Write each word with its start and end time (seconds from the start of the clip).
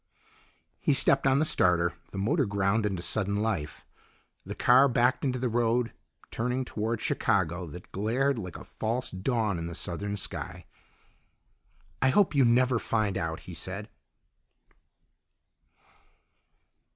He 0.79 0.93
stepped 0.93 1.27
on 1.27 1.37
the 1.37 1.45
starter; 1.45 1.93
the 2.11 2.17
motor 2.17 2.47
ground 2.47 2.87
into 2.87 3.03
sudden 3.03 3.35
life. 3.35 3.85
The 4.43 4.55
car 4.55 4.87
backed 4.87 5.23
into 5.23 5.37
the 5.37 5.47
road, 5.47 5.93
turning 6.31 6.65
toward 6.65 6.99
Chicago, 7.01 7.67
that 7.67 7.91
glared 7.91 8.39
like 8.39 8.57
a 8.57 8.63
false 8.63 9.11
dawn 9.11 9.59
in 9.59 9.67
the 9.67 9.75
southern 9.75 10.17
sky. 10.17 10.65
"I 12.01 12.09
hope 12.09 12.33
you 12.33 12.43
never 12.43 12.79
find 12.79 13.15
out," 13.15 13.41
he 13.41 13.53
said. 13.53 13.89